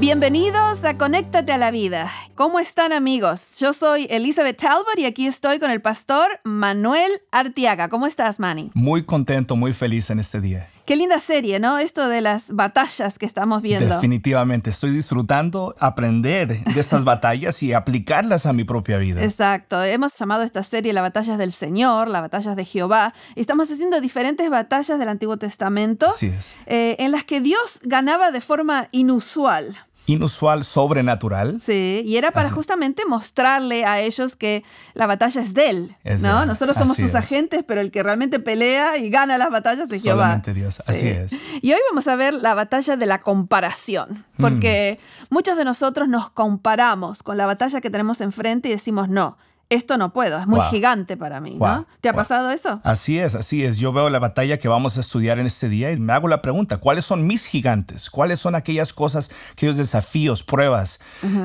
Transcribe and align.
Bienvenidos 0.00 0.84
a 0.84 0.98
Conéctate 0.98 1.52
a 1.52 1.56
la 1.56 1.70
Vida. 1.70 2.10
¿Cómo 2.34 2.58
están 2.58 2.92
amigos? 2.92 3.58
Yo 3.60 3.72
soy 3.72 4.08
Elizabeth 4.10 4.58
Talbot 4.58 4.98
y 4.98 5.04
aquí 5.04 5.26
estoy 5.26 5.60
con 5.60 5.70
el 5.70 5.80
pastor 5.80 6.40
Manuel 6.42 7.12
Artiaga. 7.30 7.88
¿Cómo 7.88 8.08
estás, 8.08 8.40
Manny? 8.40 8.72
Muy 8.74 9.04
contento, 9.04 9.54
muy 9.54 9.72
feliz 9.72 10.10
en 10.10 10.18
este 10.18 10.40
día. 10.40 10.66
Qué 10.86 10.96
linda 10.96 11.18
serie, 11.18 11.60
¿no? 11.60 11.78
Esto 11.78 12.08
de 12.08 12.20
las 12.20 12.52
batallas 12.52 13.18
que 13.18 13.24
estamos 13.24 13.62
viendo. 13.62 13.94
Definitivamente, 13.94 14.68
estoy 14.68 14.90
disfrutando 14.90 15.74
aprender 15.78 16.62
de 16.62 16.80
esas 16.80 17.04
batallas 17.04 17.62
y 17.62 17.72
aplicarlas 17.72 18.44
a 18.44 18.52
mi 18.52 18.64
propia 18.64 18.98
vida. 18.98 19.24
Exacto, 19.24 19.82
hemos 19.82 20.14
llamado 20.18 20.42
esta 20.42 20.62
serie 20.62 20.92
las 20.92 21.02
batallas 21.02 21.38
del 21.38 21.52
Señor, 21.52 22.08
las 22.08 22.20
batallas 22.20 22.54
de 22.54 22.66
Jehová, 22.66 23.14
y 23.34 23.40
estamos 23.40 23.70
haciendo 23.70 23.98
diferentes 24.02 24.50
batallas 24.50 24.98
del 24.98 25.08
Antiguo 25.08 25.38
Testamento 25.38 26.06
eh, 26.66 26.96
en 26.98 27.12
las 27.12 27.24
que 27.24 27.40
Dios 27.40 27.80
ganaba 27.82 28.30
de 28.30 28.42
forma 28.42 28.88
inusual 28.92 29.74
inusual, 30.06 30.64
sobrenatural. 30.64 31.60
Sí, 31.60 32.02
y 32.04 32.16
era 32.16 32.30
para 32.30 32.50
justamente 32.50 33.04
mostrarle 33.06 33.84
a 33.84 34.00
ellos 34.00 34.36
que 34.36 34.64
la 34.94 35.06
batalla 35.06 35.40
es 35.40 35.54
de 35.54 35.70
él, 35.70 35.96
¿no? 36.20 36.46
Nosotros 36.46 36.76
somos 36.76 36.96
sus 36.96 37.14
agentes, 37.14 37.64
pero 37.66 37.80
el 37.80 37.90
que 37.90 38.02
realmente 38.02 38.38
pelea 38.38 38.98
y 38.98 39.10
gana 39.10 39.38
las 39.38 39.50
batallas 39.50 39.90
es 39.90 40.02
Jehová. 40.02 40.24
Solamente 40.24 40.54
Dios, 40.54 40.82
así 40.86 41.08
es. 41.08 41.32
Y 41.62 41.72
hoy 41.72 41.80
vamos 41.90 42.06
a 42.08 42.16
ver 42.16 42.34
la 42.34 42.54
batalla 42.54 42.96
de 42.96 43.06
la 43.06 43.20
comparación, 43.20 44.24
porque 44.38 44.98
mm. 45.00 45.34
muchos 45.34 45.56
de 45.56 45.64
nosotros 45.64 46.08
nos 46.08 46.30
comparamos 46.30 47.22
con 47.22 47.36
la 47.36 47.46
batalla 47.46 47.80
que 47.80 47.90
tenemos 47.90 48.20
enfrente 48.20 48.68
y 48.68 48.72
decimos, 48.72 49.08
no, 49.08 49.38
esto 49.70 49.96
no 49.96 50.12
puedo, 50.12 50.38
es 50.38 50.46
muy 50.46 50.60
gigante 50.70 51.16
para 51.16 51.40
mí, 51.40 51.56
¿no? 51.58 51.86
¿Te 52.00 52.08
ha 52.08 52.12
pasado 52.12 52.50
eso? 52.50 52.80
Así 52.84 53.18
es, 53.18 53.34
así 53.34 53.64
es. 53.64 53.78
Yo 53.78 53.92
veo 53.92 54.10
la 54.10 54.18
batalla 54.18 54.58
que 54.58 54.68
vamos 54.68 54.96
a 54.96 55.00
estudiar 55.00 55.38
en 55.38 55.46
este 55.46 55.68
día 55.68 55.90
y 55.90 55.98
me 55.98 56.12
hago 56.12 56.28
la 56.28 56.42
pregunta, 56.42 56.78
¿cuáles 56.78 57.04
son 57.04 57.26
mis 57.26 57.46
gigantes? 57.46 58.10
¿Cuáles 58.10 58.40
son 58.40 58.54
aquellas 58.54 58.92
cosas, 58.92 59.30
aquellos 59.52 59.76
desafíos, 59.76 60.42
pruebas 60.42 61.00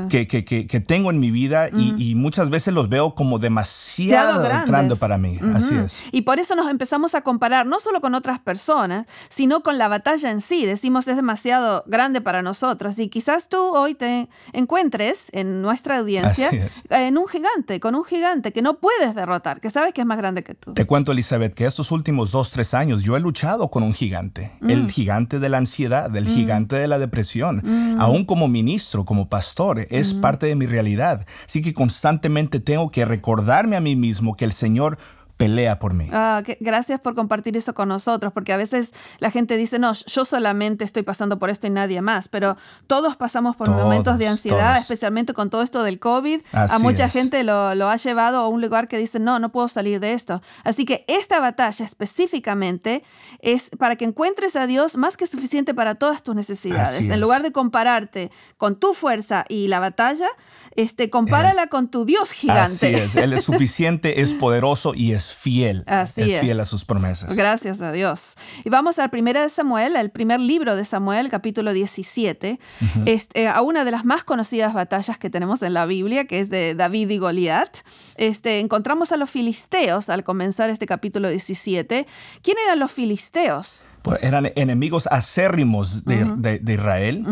que, 0.09 0.27
que, 0.27 0.43
que, 0.45 0.79
tengo 0.79 1.11
en 1.11 1.19
mi 1.19 1.31
vida 1.31 1.69
y, 1.69 2.15
muchas 2.15 2.49
veces 2.49 2.73
los 2.73 2.89
veo 2.89 3.15
como 3.15 3.39
demasiado 3.39 4.41
grande 4.67 4.95
para 4.95 5.17
mí? 5.17 5.39
Así 5.53 5.75
es. 5.75 6.01
Y 6.11 6.21
por 6.21 6.39
eso 6.39 6.55
nos 6.55 6.69
empezamos 6.69 7.15
a 7.15 7.21
comparar 7.21 7.65
no 7.65 7.79
solo 7.79 8.01
con 8.01 8.15
otras 8.15 8.39
personas, 8.39 9.05
sino 9.29 9.61
con 9.61 9.77
la 9.77 9.87
batalla 9.87 10.29
en 10.29 10.41
sí. 10.41 10.65
Decimos 10.65 11.07
es 11.07 11.15
demasiado 11.15 11.83
grande 11.87 12.21
para 12.21 12.41
nosotros 12.41 12.99
y 12.99 13.09
quizás 13.09 13.49
tú 13.49 13.57
hoy 13.57 13.95
te 13.95 14.29
encuentres 14.53 15.27
en 15.31 15.61
nuestra 15.61 15.97
audiencia 15.99 16.49
en 16.89 17.17
un 17.17 17.27
gigante, 17.27 17.79
con 17.79 17.95
un 17.95 18.05
gigante 18.09 18.52
que 18.52 18.61
no 18.61 18.79
puedes 18.79 19.15
derrotar, 19.15 19.61
que 19.61 19.69
sabes 19.69 19.93
que 19.93 20.02
es 20.02 20.07
más 20.07 20.17
grande 20.17 20.43
que 20.43 20.55
tú. 20.55 20.73
Te 20.73 20.85
cuento, 20.85 21.11
Elizabeth, 21.11 21.53
que 21.53 21.65
estos 21.65 21.91
últimos 21.91 22.31
dos, 22.31 22.49
tres 22.49 22.73
años 22.73 23.03
yo 23.03 23.15
he 23.15 23.19
luchado 23.19 23.69
con 23.69 23.83
un 23.83 23.93
gigante. 23.93 24.52
El 24.61 24.83
mm. 24.83 24.89
gigante 24.89 25.39
de 25.39 25.49
la 25.49 25.57
ansiedad, 25.57 26.13
el 26.15 26.25
mm. 26.25 26.35
gigante 26.35 26.75
de 26.75 26.87
la 26.87 26.99
depresión. 26.99 27.61
Mm. 27.63 28.02
Aún 28.02 28.25
como 28.25 28.47
ministro, 28.47 29.05
como 29.05 29.30
pastor, 29.30 29.87
es 29.89 30.13
parte 30.13 30.47
de 30.47 30.55
mi 30.55 30.65
realidad. 30.65 31.25
Así 31.45 31.61
que 31.61 31.73
constantemente 31.73 32.59
tengo 32.59 32.91
que 32.91 33.05
recordarme 33.05 33.77
a 33.77 33.81
mí 33.81 33.95
mismo 33.95 34.35
que 34.35 34.45
el 34.45 34.52
Señor 34.52 34.97
pelea 35.39 35.79
por 35.79 35.93
mí. 35.93 36.09
Ah, 36.11 36.43
gracias 36.59 36.99
por 36.99 37.15
compartir 37.15 37.55
eso 37.55 37.73
con 37.73 37.87
nosotros, 37.87 38.33
porque 38.33 38.51
a 38.51 38.57
veces 38.57 38.93
la 39.19 39.31
gente 39.31 39.55
dice, 39.55 39.79
no, 39.79 39.93
yo 39.93 40.25
solamente 40.25 40.83
estoy 40.83 41.03
pasando 41.03 41.39
por 41.39 41.49
esto 41.49 41.65
y 41.65 41.69
nadie 41.69 42.01
más, 42.01 42.27
pero 42.27 42.57
todos 42.87 43.15
pasamos 43.15 43.55
por 43.55 43.69
momentos 43.69 44.17
de 44.17 44.27
ansiedad, 44.27 44.77
especialmente 44.77 45.33
con 45.33 45.49
todo 45.49 45.61
esto 45.61 45.81
del 45.83 45.97
COVID. 45.97 46.41
a 46.52 46.77
mucha 46.80 47.08
gente 47.08 47.45
lo, 47.45 47.73
lo, 47.73 47.89
ha 47.89 47.95
llevado 47.95 48.39
a 48.39 48.49
un 48.49 48.59
lugar 48.59 48.89
que 48.89 48.97
dice, 48.97 49.17
no, 49.17 49.39
no 49.39 49.49
puedo 49.49 49.69
salir 49.69 50.02
de 50.02 50.11
esto. 50.11 50.41
Así 50.65 50.83
que 50.83 51.05
esta 51.08 51.39
batalla 51.39 51.85
específicamente 51.85 53.03
es 53.39 53.69
para 53.80 53.95
que 53.95 54.03
encuentres 54.03 54.58
a 54.58 54.67
Dios 54.67 54.97
más 54.97 55.15
que 55.15 55.25
suficiente 55.25 55.73
para 55.73 55.95
todas 55.95 56.21
tus 56.21 56.35
necesidades. 56.35 57.05
en 57.09 57.21
lugar 57.21 57.43
de 57.43 57.53
compararte 57.53 58.30
con 58.58 58.75
tu 58.75 58.93
fuerza 58.93 59.45
y 59.47 59.69
la 59.69 59.80
batalla, 59.80 60.27
este, 60.75 61.09
compárala 61.09 61.67
con 61.67 61.89
tu 61.89 62.03
Dios 62.03 62.31
gigante. 62.31 62.93
Así 62.93 63.05
es, 63.05 63.15
Él 63.15 63.31
es 63.31 63.45
suficiente, 63.45 64.21
es 64.21 64.33
poderoso 64.33 64.93
y 64.93 65.14
es 65.14 65.28
fiel. 65.33 65.83
Así 65.87 66.33
es, 66.33 66.41
fiel 66.41 66.59
a 66.59 66.65
sus 66.65 66.85
promesas. 66.85 67.35
Gracias 67.35 67.81
a 67.81 67.91
Dios. 67.91 68.35
Y 68.63 68.69
vamos 68.69 68.99
al 68.99 69.09
primera 69.09 69.41
de 69.41 69.49
Samuel, 69.49 69.95
el 69.95 70.09
primer 70.09 70.39
libro 70.39 70.75
de 70.75 70.85
Samuel, 70.85 71.29
capítulo 71.29 71.73
17, 71.73 72.59
este, 73.05 73.47
a 73.47 73.61
una 73.61 73.83
de 73.85 73.91
las 73.91 74.05
más 74.05 74.23
conocidas 74.23 74.73
batallas 74.73 75.17
que 75.17 75.29
tenemos 75.29 75.61
en 75.61 75.73
la 75.73 75.85
Biblia, 75.85 76.25
que 76.25 76.39
es 76.39 76.49
de 76.49 76.75
David 76.75 77.09
y 77.09 77.17
Goliat. 77.17 77.77
Este, 78.15 78.59
encontramos 78.59 79.11
a 79.11 79.17
los 79.17 79.29
filisteos 79.29 80.09
al 80.09 80.23
comenzar 80.23 80.69
este 80.69 80.85
capítulo 80.85 81.29
17. 81.29 82.07
¿Quién 82.41 82.57
eran 82.65 82.79
los 82.79 82.91
filisteos? 82.91 83.83
Pues, 84.02 84.23
eran 84.23 84.52
enemigos 84.55 85.08
acérrimos 85.08 86.05
de, 86.05 86.61
Israel 86.65 87.26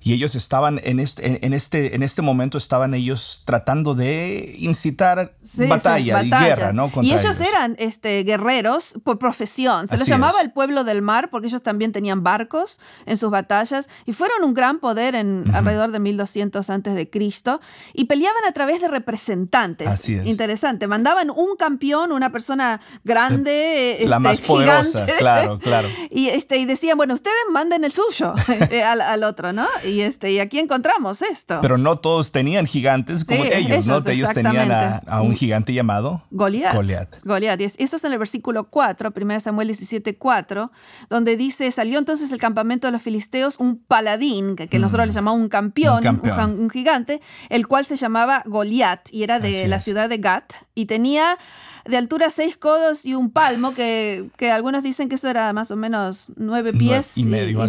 y 0.00 0.12
ellos 0.14 0.34
estaban 0.34 0.80
en 0.82 1.00
este, 1.00 1.44
en, 1.44 1.52
este, 1.52 1.94
en 1.94 2.02
este 2.02 2.22
momento 2.22 2.56
estaban 2.56 2.94
ellos 2.94 3.42
tratando 3.44 3.94
de 3.94 4.54
incitar 4.58 5.34
batalla, 5.68 6.22
y 6.22 6.30
guerra, 6.30 6.72
¿no? 6.72 6.90
y 7.02 7.12
ellos, 7.12 7.40
eran 7.40 7.76
este, 7.78 8.22
guerreros 8.22 8.94
por 9.04 9.18
profesión. 9.18 9.88
Se 9.88 9.98
les 9.98 10.08
llamaba 10.08 10.40
el 10.40 10.50
pueblo 10.50 10.84
del 10.84 11.02
mar 11.02 11.30
porque 11.30 11.48
ellos 11.48 11.62
también 11.62 11.92
tenían 11.92 12.22
barcos 12.22 12.80
en 13.06 13.16
sus 13.16 13.30
batallas 13.30 13.88
y 14.06 14.12
fueron 14.12 14.44
un 14.44 14.54
gran 14.54 14.78
poder 14.78 15.14
en 15.14 15.54
alrededor 15.54 15.90
de 15.90 15.98
1200 15.98 16.70
antes 16.70 16.94
de 16.94 17.10
Cristo 17.10 17.60
y 17.92 18.04
peleaban 18.04 18.44
a 18.48 18.52
través 18.52 18.80
de 18.80 18.88
representantes. 18.88 19.88
Así 19.88 20.14
es. 20.14 20.26
Interesante. 20.26 20.86
Mandaban 20.86 21.30
un 21.30 21.56
campeón, 21.56 22.12
una 22.12 22.30
persona 22.30 22.80
grande, 23.04 23.98
la 24.06 24.16
este, 24.16 24.18
más 24.20 24.40
poderosa, 24.40 25.06
claro, 25.18 25.58
claro. 25.58 25.88
Y, 26.10 26.23
este, 26.28 26.58
y 26.58 26.64
decían, 26.64 26.96
bueno, 26.96 27.14
ustedes 27.14 27.36
manden 27.52 27.84
el 27.84 27.92
suyo 27.92 28.34
eh, 28.70 28.82
al, 28.82 29.24
otro, 29.24 29.52
¿no? 29.52 29.66
Y, 29.84 30.00
este, 30.00 30.32
y 30.32 30.40
aquí 30.40 30.58
encontramos 30.58 31.22
esto. 31.22 31.58
Pero 31.62 31.78
no 31.78 31.98
todos 31.98 32.32
tenían 32.32 32.66
gigantes 32.66 33.24
como 33.24 33.42
ellos, 33.44 33.86
¿no? 33.86 33.98
Ellos 34.10 34.32
tenían 34.32 34.70
a, 34.70 35.22
un 35.22 35.34
gigante 35.36 35.72
llamado 35.72 36.22
Goliat. 36.30 36.74
Goliat. 36.74 37.16
Goliat. 37.24 37.60
Y 37.60 37.64
eso 37.64 37.96
es 37.96 38.04
en 38.04 38.12
el 38.12 38.18
versículo 38.18 38.64
4, 38.70 39.12
1 39.14 39.40
Samuel 39.40 39.68
17, 39.68 40.16
4, 40.16 40.70
donde 41.08 41.36
dice, 41.36 41.70
salió 41.70 41.98
entonces 41.98 42.32
el 42.32 42.38
campamento 42.38 42.86
de 42.86 42.92
los 42.92 43.02
filisteos 43.02 43.58
un 43.58 43.78
paladín, 43.78 44.56
que, 44.56 44.78
nosotros 44.78 45.06
le 45.06 45.12
mm. 45.12 45.14
llamamos 45.14 45.40
un 45.40 45.48
campeón, 45.48 46.20
un, 46.58 46.70
gigante, 46.70 47.20
el 47.48 47.66
cual 47.66 47.86
se 47.86 47.96
llamaba 47.96 48.42
Goliat 48.46 49.08
y 49.12 49.22
era 49.22 49.40
de 49.40 49.68
la 49.68 49.78
ciudad 49.78 50.08
de 50.08 50.18
Gat 50.18 50.52
y 50.74 50.86
tenía 50.86 51.38
de 51.84 51.96
altura 51.96 52.30
seis 52.30 52.56
codos 52.56 53.04
y 53.04 53.14
un 53.14 53.30
palmo, 53.30 53.74
que, 53.74 54.30
que, 54.36 54.50
algunos 54.50 54.82
dicen 54.82 55.08
que 55.08 55.16
eso 55.16 55.28
era 55.28 55.52
más 55.52 55.70
o 55.70 55.76
menos 55.76 56.03
nueve 56.36 56.72
pies 56.72 57.16
y, 57.18 57.24
medio, 57.24 57.66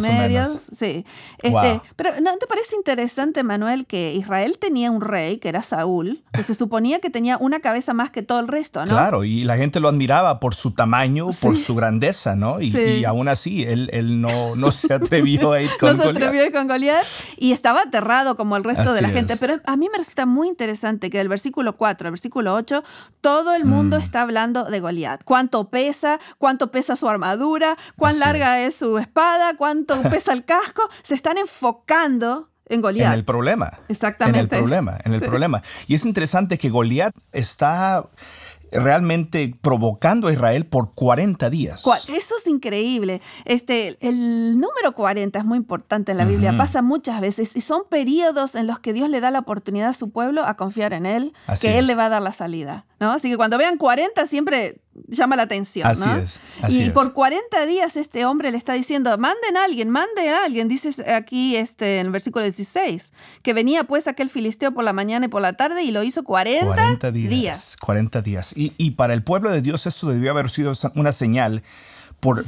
Sí. 0.78 1.06
Este, 1.42 1.82
Pero 1.96 2.20
¿no 2.22 2.38
te 2.38 2.48
parece 2.48 2.76
interesante, 2.76 3.44
Manuel, 3.44 3.86
que 3.86 4.14
Israel 4.14 4.58
tenía 4.60 4.92
un 4.92 5.02
rey, 5.02 5.38
que 5.38 5.50
era 5.50 5.62
Saúl, 5.62 6.24
que 6.34 6.44
se 6.44 6.56
suponía 6.56 7.00
que 7.00 7.10
tenía 7.10 7.38
una 7.38 7.60
cabeza 7.60 7.94
más 7.94 8.10
que 8.10 8.22
todo 8.22 8.40
el 8.40 8.48
resto, 8.48 8.86
¿no? 8.86 8.92
Claro, 8.92 9.24
y 9.24 9.44
la 9.44 9.58
gente 9.58 9.80
lo 9.80 9.88
admiraba 9.88 10.40
por 10.40 10.56
su 10.56 10.72
tamaño, 10.72 11.30
por 11.42 11.58
su 11.58 11.76
grandeza, 11.76 12.36
¿no? 12.36 12.62
Y, 12.62 12.76
y 12.76 13.06
aún 13.06 13.28
así, 13.28 13.64
él, 13.64 13.90
él 13.94 14.22
no, 14.22 14.56
no, 14.56 14.72
se 14.72 14.94
atrevió 14.94 15.54
a 15.54 15.62
ir 15.62 15.70
con 15.80 15.98
No 15.98 16.04
se 16.04 16.10
atrevió 16.10 16.42
a 16.42 16.46
ir 16.46 16.52
con 16.52 16.68
Goliat 16.68 17.06
y 17.38 17.52
estaba 17.52 17.82
aterrado 17.82 18.36
como 18.36 18.58
el 18.58 18.64
resto 18.64 18.94
de 18.94 19.02
la 19.02 19.10
gente. 19.10 19.38
Pero 19.38 19.60
a 19.66 19.76
mí 19.76 19.88
me 19.92 19.98
resulta 19.98 20.26
muy 20.26 20.48
interesante 20.48 21.10
que 21.10 21.18
del 21.18 21.30
versículo 21.30 21.76
4 21.78 22.08
al 22.08 22.12
versículo 22.12 22.54
8, 22.54 22.84
todo 23.22 23.56
el 23.56 23.66
mundo 23.66 23.98
mm 23.98 24.06
está 24.06 24.22
hablando 24.22 24.66
de 24.66 24.80
Goliat. 24.80 25.24
¿Cuánto 25.24 25.70
pesa? 25.70 26.20
¿Cuánto 26.38 26.72
pesa 26.72 26.96
su 26.96 27.10
armadura? 27.10 27.78
¿Cuán 27.98 28.20
larga 28.26 28.62
es. 28.62 28.76
su 28.76 28.98
espada? 28.98 29.56
¿Cuánto 29.58 30.02
pesa 30.10 30.34
el 30.34 30.46
casco? 30.46 30.90
Se 31.04 31.16
están 31.16 31.38
enfocando 31.38 32.50
en 32.68 32.82
Goliat. 32.82 33.08
En 33.08 33.14
el 33.14 33.26
problema. 33.26 33.80
Exactamente. 33.88 34.40
En 34.40 34.44
el 34.44 34.50
problema, 34.50 34.98
en 35.04 35.14
el 35.14 35.22
problema. 35.30 35.62
Y 35.88 35.96
es 35.96 36.06
interesante 36.06 36.58
que 36.58 36.70
Goliat 36.70 37.14
está 37.32 38.10
realmente 38.72 39.56
provocando 39.62 40.28
a 40.28 40.34
Israel 40.34 40.66
por 40.66 40.92
40 40.94 41.50
días. 41.50 41.84
Eso 42.08 42.36
es 42.38 42.48
increíble. 42.48 43.22
Este, 43.46 43.98
el 44.02 44.60
número 44.60 44.94
40 44.94 45.40
es 45.40 45.46
muy 45.46 45.58
importante 45.58 46.12
en 46.12 46.18
la 46.18 46.26
Biblia, 46.26 46.58
pasa 46.58 46.82
muchas 46.82 47.22
veces 47.22 47.56
y 47.56 47.62
son 47.62 47.84
periodos 47.90 48.56
en 48.56 48.68
los 48.68 48.80
que 48.80 48.94
Dios 48.94 49.10
le 49.10 49.22
da 49.22 49.32
la 49.32 49.40
oportunidad 49.40 49.90
a 49.90 49.94
su 49.94 50.12
pueblo 50.12 50.44
a 50.46 50.56
confiar 50.56 50.94
en 50.94 51.06
Él, 51.06 51.34
que 51.62 51.78
Él 51.78 51.88
le 51.88 51.96
va 51.96 52.06
a 52.06 52.10
dar 52.10 52.22
la 52.22 52.34
salida. 52.34 52.86
¿no? 53.00 53.12
Así 53.12 53.30
que 53.30 53.38
cuando 53.38 53.58
vean 53.58 53.78
40 53.78 54.26
siempre 54.28 54.82
llama 55.08 55.36
la 55.36 55.44
atención. 55.44 55.88
Así 55.88 56.10
es. 56.22 56.40
y 56.70 56.90
por 56.90 57.14
40 57.14 57.66
días 57.66 57.96
este 57.96 58.26
hombre 58.26 58.52
le 58.52 58.58
está 58.58 58.74
diciendo, 58.74 59.16
manden 59.18 59.58
a 59.58 59.66
alguien, 59.66 59.90
manden 59.90 60.30
a 60.30 60.46
alguien. 60.46 60.68
Dice 60.68 60.90
aquí 61.14 61.56
este, 61.56 62.00
en 62.00 62.08
el 62.08 62.12
versículo 62.12 62.44
16, 62.44 63.14
que 63.42 63.54
venía 63.54 63.84
pues 63.84 64.08
aquel 64.08 64.30
filisteo 64.30 64.72
por 64.74 64.84
la 64.84 64.94
mañana 64.94 65.26
y 65.26 65.30
por 65.30 65.42
la 65.42 65.54
tarde 65.54 65.84
y 65.84 65.92
lo 65.92 66.04
hizo 66.04 66.24
40, 66.24 67.12
días, 67.12 67.78
40 67.80 68.22
días. 68.22 68.54
Y, 68.56 68.74
y 68.78 68.92
para 68.92 69.14
el 69.14 69.24
pueblo 69.24 69.52
de 69.52 69.62
Dios 69.62 69.86
esto 69.86 70.08
debió 70.08 70.32
haber 70.32 70.50
sido 70.50 70.74
una 70.96 71.12
señal 71.12 71.64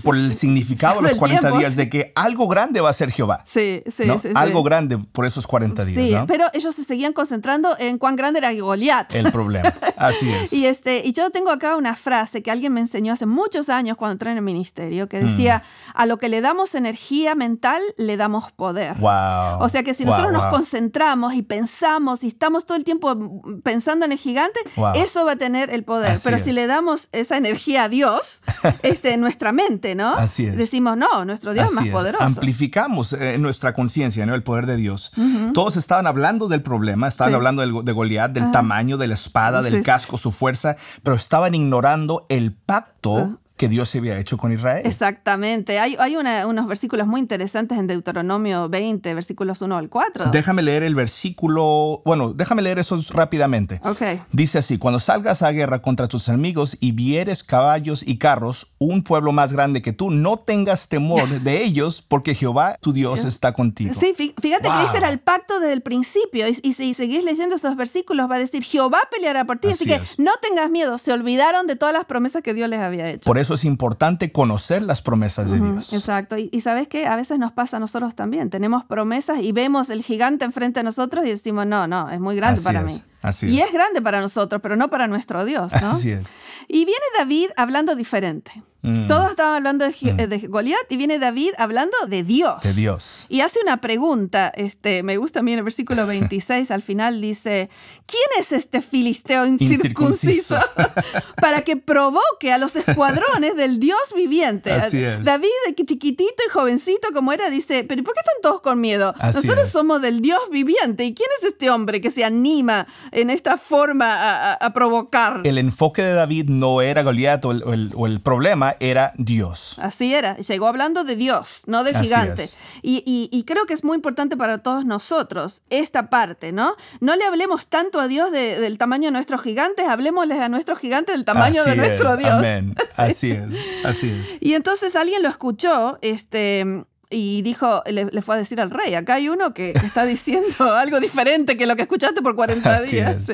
por, 0.04 0.16
el 0.16 0.34
significado 0.34 1.02
de 1.02 1.10
los 1.10 1.18
40 1.18 1.52
días 1.58 1.76
de 1.76 1.90
que 1.90 2.12
algo 2.16 2.48
grande 2.48 2.82
va 2.82 2.90
a 2.90 2.94
ser 2.94 3.12
Jehová. 3.12 3.44
Sí, 3.46 3.84
sí, 3.88 4.06
sí. 4.22 4.30
Algo 4.34 4.64
grande 4.64 4.98
por 4.98 5.26
esos 5.26 5.46
40 5.46 5.86
días. 5.86 5.96
Sí, 5.96 6.26
pero 6.28 6.46
ellos 6.54 6.76
se 6.76 6.84
seguían 6.84 7.14
concentrando 7.14 7.76
en 7.78 7.98
cuán 7.98 8.16
grande 8.16 8.40
era 8.40 8.54
Goliat. 8.54 9.14
El 9.14 9.32
problema. 9.32 9.74
Así 9.98 10.30
es. 10.44 10.54
y, 10.54 10.66
este, 10.66 11.02
y 11.06 11.14
yo 11.14 11.30
tengo 11.30 11.52
acá 11.52 11.76
una 11.76 11.96
frase 11.96 12.42
que 12.42 12.52
alguien 12.52 12.74
me 12.74 12.82
enseñó 12.82 13.14
hace 13.14 13.26
muchos 13.26 13.70
años 13.70 13.98
cuando 13.98 14.14
entré 14.14 14.32
en 14.32 14.38
el 14.38 14.44
ministerio, 14.44 15.08
que 15.08 15.20
decía, 15.20 15.64
mm. 15.64 15.92
a 15.94 16.06
lo 16.06 16.18
que 16.18 16.30
le 16.30 16.42
damos 16.42 16.76
energía 16.76 17.36
mental, 17.36 17.82
le 17.98 18.18
damos 18.18 18.52
poder. 18.52 18.96
Wow. 18.96 19.60
O 19.60 19.70
sea 19.70 19.84
que 19.84 19.94
si 19.94 20.06
nosotros 20.06 20.32
nos 20.32 20.46
concentramos 20.48 21.34
y 21.34 21.44
pensamos 21.44 22.24
y 22.24 22.28
estamos 22.28 22.66
todo 22.66 22.78
el 22.78 22.84
tiempo 22.84 23.16
pensando 23.64 24.06
en 24.06 24.12
el 24.12 24.18
gigante, 24.18 24.60
eso 24.96 25.26
va 25.26 25.34
a 25.34 25.36
tener 25.36 25.70
el 25.70 25.84
poder. 25.84 26.18
pero 26.24 26.40
si 26.40 26.52
le 26.52 26.68
damos 26.68 27.10
esa 27.12 27.38
energía 27.38 27.84
a 27.84 27.90
Dios, 27.90 28.42
este, 28.84 29.18
nuestra 29.18 29.52
mente, 29.52 29.67
¿no? 29.96 30.16
Así 30.16 30.48
es. 30.48 30.56
Decimos, 30.56 30.98
no, 30.98 31.26
nuestro 31.26 31.54
Dios 31.54 31.68
es 31.68 31.74
más 31.74 31.88
poderoso. 31.88 32.24
Amplificamos 32.24 33.14
eh, 33.14 33.38
nuestra 33.38 33.74
conciencia, 33.74 34.26
¿no? 34.26 34.36
El 34.36 34.44
poder 34.44 34.66
de 34.66 34.78
Dios. 34.78 35.12
Todos 35.54 35.78
estaban 35.78 36.08
hablando 36.08 36.48
del 36.48 36.62
problema, 36.62 37.08
estaban 37.08 37.34
hablando 37.34 37.82
de 37.84 37.92
Goliat, 37.92 38.32
del 38.32 38.52
tamaño 38.52 38.98
de 38.98 39.08
la 39.08 39.14
espada, 39.14 39.62
del 39.62 39.84
casco, 39.84 40.18
su 40.18 40.32
fuerza, 40.32 40.76
pero 41.04 41.16
estaban 41.16 41.56
ignorando 41.56 42.26
el 42.30 42.54
pacto 42.54 43.40
que 43.58 43.68
Dios 43.68 43.90
se 43.90 43.98
había 43.98 44.18
hecho 44.20 44.38
con 44.38 44.52
Israel. 44.52 44.86
Exactamente. 44.86 45.80
Hay, 45.80 45.96
hay 46.00 46.16
unos 46.16 46.68
versículos 46.68 47.08
muy 47.08 47.20
interesantes 47.20 47.78
en 47.78 47.88
Deuteronomio 47.88 48.70
20, 48.70 49.14
versículos 49.14 49.62
1 49.62 49.78
al 49.78 49.90
4. 49.90 50.32
Déjame 50.32 50.62
leer 50.62 50.84
el 50.84 50.96
versículo, 50.96 52.02
bueno, 52.06 52.34
déjame 52.34 52.62
leer 52.62 52.80
eso 52.80 52.98
rápidamente. 53.10 53.82
Okay. 53.84 54.22
Dice 54.32 54.60
así, 54.60 54.78
cuando 54.78 55.00
salgas 55.00 55.42
a 55.42 55.52
guerra 55.52 55.82
contra 55.82 56.08
tus 56.08 56.28
enemigos 56.30 56.78
y 56.80 56.92
vieres 56.92 57.44
caballos 57.44 58.04
y 58.06 58.18
carros, 58.18 58.74
un 58.78 59.04
pueblo 59.04 59.32
más 59.32 59.54
grande 59.54 59.82
que 59.82 59.94
tú, 59.94 60.12
no 60.12 60.38
tengas 60.40 60.88
temor 60.88 61.28
de 61.28 61.64
ellos, 61.64 62.04
porque 62.08 62.36
Jehová, 62.36 62.78
tu 62.82 62.94
Dios, 62.94 63.26
está 63.26 63.54
contigo. 63.54 63.94
Sí, 63.94 64.14
fíjate 64.16 64.70
que 64.70 64.84
ese 64.88 64.98
era 64.98 65.10
el 65.10 65.20
pacto 65.20 65.60
desde 65.60 65.74
el 65.74 65.82
principio. 65.82 66.48
Y, 66.48 66.54
si 66.54 66.94
seguís 66.94 67.24
leyendo 67.24 67.56
esos 67.56 67.76
versículos, 67.76 68.30
va 68.30 68.36
a 68.36 68.40
decir, 68.40 68.64
Jehová 68.64 69.00
peleará 69.10 69.46
por 69.46 69.58
ti. 69.58 69.70
Así, 69.70 69.86
que 69.86 70.00
no 70.18 70.32
tengas 70.42 70.70
miedo, 70.70 70.98
se 70.98 71.12
olvidaron 71.12 71.68
de 71.68 71.76
todas 71.76 71.94
las 71.94 72.06
promesas 72.06 72.44
que 72.44 72.54
Dios 72.54 72.70
les 72.70 72.80
había 72.80 73.10
hecho. 73.10 73.28
Por 73.28 73.38
eso 73.38 73.47
es 73.54 73.66
importante 73.66 74.32
conocer 74.32 74.82
las 74.82 75.02
promesas 75.02 75.52
de 75.52 75.60
Dios. 75.60 75.94
Exacto. 75.94 76.38
Y, 76.38 76.62
sabes 76.62 76.88
que 76.88 77.08
a 77.08 77.16
veces 77.16 77.40
nos 77.40 77.52
pasa 77.52 77.78
a 77.78 77.80
nosotros 77.80 78.16
también. 78.16 78.50
Tenemos 78.50 78.84
promesas 78.84 79.40
y 79.42 79.52
vemos 79.52 79.90
el 79.90 80.04
gigante 80.04 80.46
enfrente 80.46 80.80
de 80.80 80.84
nosotros 80.84 81.26
y 81.26 81.30
decimos, 81.30 81.66
no, 81.66 81.88
no, 81.88 82.10
es 82.10 82.20
muy 82.20 82.36
grande 82.36 82.62
para 82.62 82.82
mí. 82.82 83.02
Y 83.42 83.60
es. 83.60 83.72
grande 83.74 84.02
para 84.02 84.22
nosotros, 84.22 84.62
pero 84.62 84.76
no 84.76 84.90
para 84.90 85.08
nuestro 85.08 85.44
Dios, 85.46 85.72
¿no? 85.82 85.90
Así 85.92 86.12
es. 86.12 86.28
Y 86.68 86.86
viene 86.86 87.06
David 87.18 87.50
hablando 87.56 87.96
diferente. 87.96 88.52
Mm. 88.84 89.08
Todos 89.08 89.32
estaban 89.32 89.56
hablando 89.56 89.86
de, 89.86 89.92
mm. 89.92 90.30
de, 90.30 90.48
Goliat 90.48 90.90
y 90.90 90.98
viene 90.98 91.20
David 91.20 91.50
hablando 91.58 91.98
de 92.08 92.24
Dios. 92.24 92.62
De 92.64 92.74
Dios. 92.74 93.26
Y 93.28 93.42
hace 93.42 93.60
una 93.62 93.78
pregunta, 93.78 94.52
este, 94.56 95.04
me 95.04 95.18
gusta 95.18 95.40
a 95.40 95.44
mí 95.44 95.52
en 95.52 95.60
el 95.60 95.64
versículo 95.64 96.06
26, 96.06 96.70
al 96.72 96.84
final 96.84 97.20
dice, 97.20 97.70
¿quién 98.06 98.24
es 98.40 98.52
este 98.52 98.82
filisteo 98.82 99.46
incircunciso, 99.46 100.58
para 101.42 101.64
que 101.64 101.76
provoque 101.76 102.54
a 102.54 102.58
los 102.58 102.76
escuadrones 102.76 103.56
del 103.56 103.80
Dios 103.80 104.00
viviente? 104.16 104.72
Así 104.72 105.04
es. 105.04 105.24
David, 105.24 105.50
chiquitito 105.76 106.44
y 106.48 106.50
jovencito 106.50 107.10
como 107.14 107.34
era, 107.34 107.50
dice, 107.50 107.84
pero 107.84 108.04
¿por 108.04 108.14
qué 108.14 108.20
están 108.20 108.42
todos 108.42 108.62
con 108.62 108.80
miedo? 108.80 109.14
Nosotros 109.22 109.68
somos 109.70 110.02
del 110.02 110.22
Dios 110.22 110.40
viviente. 110.52 111.04
¿Y 111.04 111.14
quién 111.14 111.30
es 111.42 111.50
este 111.50 111.70
hombre 111.70 112.00
que 112.00 112.12
se 112.12 112.24
anima 112.24 112.88
en 113.12 113.30
esta 113.30 113.58
forma 113.58 114.54
a, 114.54 114.74
provocar? 114.74 115.42
El 115.44 115.58
enfoque 115.58 116.04
de 116.04 116.14
David 116.14 116.50
no 116.50 116.82
era 116.82 117.04
Goliat 117.04 117.44
o 117.46 117.52
el 117.52 118.22
problema, 118.22 118.76
era 118.80 119.14
Dios. 119.18 119.78
Así 119.82 120.14
era, 120.14 120.38
llegó 120.38 120.68
hablando 120.68 121.04
de 121.04 121.16
Dios, 121.16 121.64
no 121.68 121.84
del 121.84 121.98
gigante. 121.98 122.50
Y, 122.82 123.44
creo 123.48 123.66
que 123.66 123.74
es 123.74 123.84
muy 123.84 123.96
importante 123.96 124.36
para 124.36 124.60
todos 124.60 124.86
nosotros 124.86 125.64
esta 125.70 126.10
parte, 126.10 126.52
¿no? 126.52 126.76
No 127.00 127.16
le 127.16 127.24
hablemos 127.26 127.68
tanto 127.68 128.00
a 128.00 128.08
Dios 128.08 128.32
del 128.32 128.78
tamaño 128.78 129.06
de 129.06 129.12
nuestros 129.12 129.42
gigantes, 129.42 129.88
hablemosles 129.88 130.40
a 130.40 130.50
nuestros 130.50 130.80
gigantes 130.80 131.16
del 131.16 131.26
tamaño 131.26 131.64
de 131.64 131.76
nuestro 131.76 132.18
Dios. 132.18 132.32
Amén. 132.32 132.76
Así 132.98 133.32
es, 133.32 133.44
así 133.86 134.10
es. 134.10 134.38
Y 134.42 134.54
entonces 134.56 134.96
alguien 134.96 135.22
lo 135.22 135.30
escuchó, 135.30 136.00
este 136.02 136.84
y 137.10 137.42
dijo, 137.42 137.84
le, 137.86 138.22
fue 138.22 138.36
a 138.36 138.38
decir 138.38 138.60
al 138.60 138.70
rey, 138.70 138.94
acá 138.96 139.16
hay 139.16 139.30
uno 139.30 139.54
que 139.54 139.72
está 139.72 140.06
diciendo 140.06 140.48
algo 140.76 141.00
diferente 141.00 141.56
que 141.56 141.66
lo 141.66 141.76
que 141.76 141.84
escuchaste 141.84 142.22
por 142.22 142.36
40 142.36 142.82
días. 142.82 143.30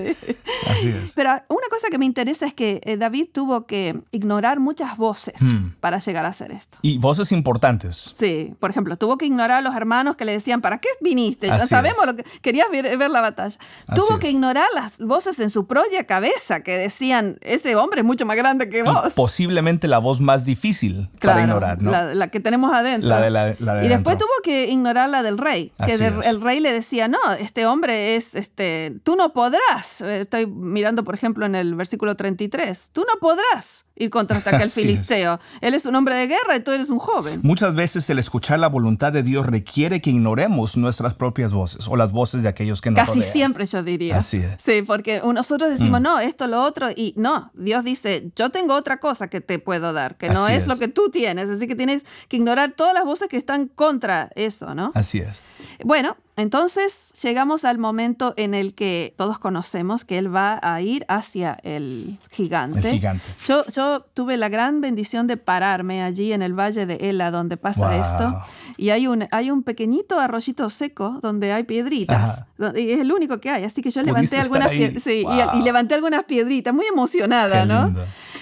Así 0.69 0.89
es. 0.89 1.13
Pero 1.15 1.31
una 1.47 1.67
cosa 1.69 1.87
que 1.89 1.97
me 1.97 2.05
interesa 2.05 2.45
es 2.45 2.53
que 2.53 2.81
eh, 2.83 2.97
David 2.97 3.29
tuvo 3.33 3.65
que 3.65 3.99
ignorar 4.11 4.59
muchas 4.59 4.95
voces 4.97 5.41
hmm. 5.41 5.75
para 5.79 5.97
llegar 5.97 6.25
a 6.25 6.29
hacer 6.29 6.51
esto. 6.51 6.77
Y 6.83 6.99
voces 6.99 7.31
importantes. 7.31 8.13
Sí, 8.15 8.53
por 8.59 8.69
ejemplo, 8.69 8.95
tuvo 8.97 9.17
que 9.17 9.25
ignorar 9.25 9.57
a 9.57 9.61
los 9.61 9.75
hermanos 9.75 10.15
que 10.15 10.25
le 10.25 10.33
decían, 10.33 10.61
¿para 10.61 10.77
qué 10.77 10.89
viniste? 11.01 11.47
Ya 11.47 11.65
sabemos 11.65 12.05
lo 12.05 12.15
que 12.15 12.23
querías 12.41 12.67
ver, 12.69 13.09
la 13.09 13.21
batalla. 13.21 13.57
tuvo 13.95 14.19
que 14.19 14.29
ignorar 14.29 14.67
las 14.75 14.99
voces 14.99 15.39
en 15.39 15.49
su 15.49 15.65
propia 15.65 16.05
cabeza 16.05 16.61
que 16.61 16.77
decían, 16.77 17.37
ese 17.41 17.75
hombre 17.75 18.01
es 18.01 18.05
mucho 18.05 18.25
más 18.25 18.37
grande 18.37 18.69
que 18.69 18.83
vos. 18.83 19.13
posiblemente 19.13 19.87
la 19.87 19.97
voz 19.97 20.21
más 20.21 20.45
difícil 20.45 21.09
para 21.19 21.41
ignorar, 21.41 21.81
¿no? 21.81 21.91
La, 21.91 22.13
la, 22.13 22.27
que 22.27 22.39
tenemos 22.39 22.73
adentro. 22.73 23.09
La 23.09 23.21
de 23.21 23.31
la 23.31 23.55
y 23.83 23.88
después 23.88 24.18
tuvo 24.18 24.30
que 24.44 24.69
ignorar 24.69 25.10
la 25.10 25.24
del 25.24 25.38
rey, 25.38 25.71
que 25.86 25.94
el 25.94 26.42
rey 26.42 26.60
le 26.60 26.71
decía, 26.71 27.07
no, 27.07 27.18
este 27.39 27.65
hombre 27.65 28.15
es, 28.15 28.36
este, 28.36 29.00
tú 29.04 29.15
no 29.15 29.33
podrás, 29.33 30.01
eh, 30.01 30.21
estoy 30.21 30.45
mirando 30.48 31.04
por 31.04 31.15
ejemplo 31.15 31.45
en 31.45 31.56
el 31.56 31.75
versículo 31.75 32.15
33, 32.15 32.89
tú 32.92 33.01
no 33.01 33.19
podrás 33.19 33.86
ir 33.95 34.10
contra 34.10 34.38
aquel 34.38 34.69
filisteo, 34.71 35.39
él 35.62 35.74
es 35.74 35.86
un 35.86 35.95
hombre 35.95 36.15
de 36.15 36.27
guerra 36.27 36.56
y 36.56 36.60
tú 36.62 36.71
eres 36.71 36.89
un 36.89 37.00
joven. 37.00 37.42
Muchas 37.44 37.75
veces 37.75 38.10
el 38.10 38.19
escuchar 38.19 38.60
la 38.60 38.68
voluntad 38.68 39.12
de 39.12 39.24
Dios 39.24 39.45
requiere 39.45 40.01
que 40.01 40.09
ignoremos 40.09 40.77
nuestras 40.77 41.13
propias 41.13 41.54
voces 41.54 41.88
o 41.88 41.95
las 41.95 42.12
voces 42.12 42.44
de 42.44 42.50
aquellos 42.50 42.81
que 42.81 42.92
nos 42.92 43.06
Casi 43.06 43.21
siempre 43.21 43.66
yo 43.66 43.83
diría. 43.83 44.18
Así 44.18 44.38
es. 44.38 44.57
Sí, 44.63 44.81
porque 44.81 45.21
nosotros 45.24 45.69
decimos, 45.69 46.00
mm. 46.00 46.04
no, 46.04 46.19
esto, 46.19 46.48
lo 46.48 46.63
otro, 46.63 46.89
y 46.92 47.13
no, 47.18 47.51
Dios 47.54 47.83
dice, 47.83 48.31
yo 48.36 48.50
tengo 48.50 48.75
otra 48.75 49.00
cosa 49.00 49.27
que 49.27 49.42
te 49.42 49.59
puedo 49.59 49.94
dar, 49.94 50.18
que 50.18 50.30
no 50.30 50.48
es, 50.48 50.63
es 50.63 50.68
lo 50.68 50.77
que 50.77 50.88
tú 50.88 51.09
tienes, 51.09 51.50
así 51.50 51.68
que 51.68 51.75
tienes 51.75 52.04
que 52.27 52.38
ignorar 52.38 52.74
todas 52.75 52.94
las 52.94 53.06
voces 53.06 53.27
que 53.27 53.38
están 53.38 53.52
contra 53.75 54.29
eso, 54.35 54.75
¿no? 54.75 54.91
Así 54.94 55.19
es. 55.19 55.41
Bueno, 55.83 56.17
entonces 56.35 57.11
llegamos 57.21 57.63
al 57.63 57.77
momento 57.77 58.33
en 58.38 58.55
el 58.55 58.73
que 58.73 59.13
todos 59.17 59.38
conocemos 59.38 60.03
que 60.03 60.17
él 60.17 60.33
va 60.33 60.59
a 60.63 60.81
ir 60.81 61.05
hacia 61.07 61.59
el 61.61 62.17
gigante. 62.31 62.79
El 62.79 62.95
gigante. 62.95 63.23
Yo, 63.45 63.63
yo 63.67 64.01
tuve 64.13 64.38
la 64.38 64.50
gran 64.50 64.81
bendición 64.81 65.27
de 65.27 65.38
pararme 65.38 66.01
allí 66.01 66.33
en 66.33 66.42
el 66.42 66.57
valle 66.57 66.87
de 66.87 66.95
Ela 67.09 67.30
donde 67.30 67.56
pasa 67.57 67.97
esto. 67.97 68.35
Y 68.78 68.89
hay 68.89 69.06
un, 69.06 69.28
hay 69.31 69.51
un 69.51 69.61
pequeñito 69.61 70.19
arroyito 70.19 70.71
seco 70.71 71.19
donde 71.21 71.54
hay 71.54 71.63
piedritas. 71.63 72.45
Y 72.75 72.92
es 72.92 73.01
el 73.01 73.11
único 73.11 73.39
que 73.39 73.51
hay. 73.51 73.63
Así 73.63 73.83
que 73.83 73.92
yo 73.92 74.01
levanté 74.01 74.39
algunas, 74.39 74.71
sí, 74.71 75.25
y, 75.54 75.61
levanté 75.61 75.94
algunas 75.94 76.23
piedritas, 76.23 76.73
muy 76.73 76.85
emocionada, 76.87 77.66
¿no? 77.66 77.94